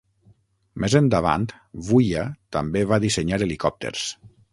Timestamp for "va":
2.93-2.99